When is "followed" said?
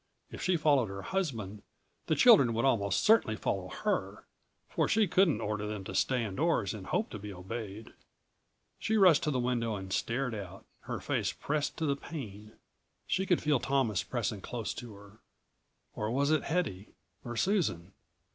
0.57-0.87